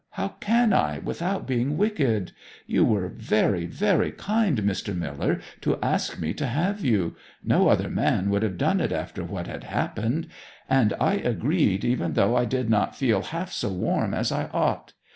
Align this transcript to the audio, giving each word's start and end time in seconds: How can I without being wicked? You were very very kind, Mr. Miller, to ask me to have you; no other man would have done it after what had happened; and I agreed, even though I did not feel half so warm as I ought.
How 0.13 0.29
can 0.29 0.73
I 0.73 0.97
without 0.97 1.45
being 1.45 1.77
wicked? 1.77 2.31
You 2.65 2.83
were 2.83 3.07
very 3.09 3.67
very 3.67 4.11
kind, 4.11 4.57
Mr. 4.57 4.97
Miller, 4.97 5.39
to 5.61 5.77
ask 5.83 6.19
me 6.19 6.33
to 6.33 6.47
have 6.47 6.83
you; 6.83 7.15
no 7.43 7.67
other 7.67 7.87
man 7.87 8.31
would 8.31 8.41
have 8.41 8.57
done 8.57 8.81
it 8.81 8.91
after 8.91 9.23
what 9.23 9.45
had 9.45 9.65
happened; 9.65 10.25
and 10.67 10.95
I 10.99 11.17
agreed, 11.17 11.85
even 11.85 12.13
though 12.13 12.35
I 12.35 12.45
did 12.45 12.67
not 12.67 12.95
feel 12.97 13.21
half 13.21 13.51
so 13.51 13.69
warm 13.71 14.15
as 14.15 14.31
I 14.31 14.45
ought. 14.47 14.93